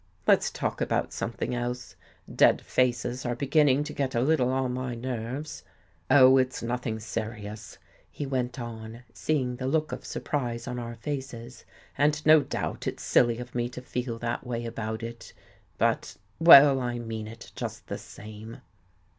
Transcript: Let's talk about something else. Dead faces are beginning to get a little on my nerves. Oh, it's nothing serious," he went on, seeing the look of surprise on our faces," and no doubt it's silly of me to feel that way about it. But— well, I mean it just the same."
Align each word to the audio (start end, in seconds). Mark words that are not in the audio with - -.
Let's 0.25 0.49
talk 0.49 0.81
about 0.81 1.13
something 1.13 1.53
else. 1.53 1.95
Dead 2.35 2.59
faces 2.61 3.23
are 3.23 3.35
beginning 3.35 3.83
to 3.83 3.93
get 3.93 4.15
a 4.15 4.21
little 4.21 4.49
on 4.51 4.73
my 4.73 4.95
nerves. 4.95 5.63
Oh, 6.09 6.37
it's 6.39 6.63
nothing 6.63 6.99
serious," 6.99 7.77
he 8.09 8.25
went 8.25 8.59
on, 8.59 9.03
seeing 9.13 9.57
the 9.57 9.67
look 9.67 9.91
of 9.91 10.03
surprise 10.03 10.67
on 10.67 10.79
our 10.79 10.95
faces," 10.95 11.65
and 11.99 12.25
no 12.25 12.41
doubt 12.41 12.87
it's 12.87 13.03
silly 13.03 13.37
of 13.37 13.53
me 13.53 13.69
to 13.69 13.81
feel 13.83 14.17
that 14.17 14.43
way 14.43 14.65
about 14.65 15.03
it. 15.03 15.33
But— 15.77 16.17
well, 16.39 16.79
I 16.81 16.97
mean 16.97 17.27
it 17.27 17.51
just 17.55 17.85
the 17.85 17.99
same." 17.99 18.59